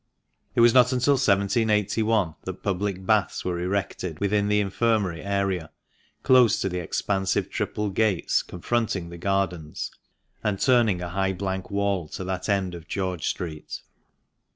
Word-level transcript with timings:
It 0.55 0.61
was 0.61 0.73
not 0.73 0.91
until 0.91 1.13
1781 1.13 2.33
that 2.45 2.63
Public 2.63 3.05
Baths 3.05 3.45
were 3.45 3.59
erected 3.59 4.17
within 4.19 4.47
the 4.47 4.59
Infirmary 4.59 5.21
area, 5.21 5.69
close 6.23 6.59
to 6.61 6.69
the 6.69 6.79
expansive 6.79 7.51
triple 7.51 7.91
gates, 7.91 8.41
confronting 8.41 9.09
the 9.09 9.19
gardens, 9.19 9.91
and 10.43 10.59
turning 10.59 11.03
a 11.03 11.09
high 11.09 11.33
blank 11.33 11.69
wall 11.69 12.07
to 12.07 12.23
that 12.23 12.49
end 12.49 12.73
of 12.73 12.87
George 12.87 13.27
Street. 13.27 13.83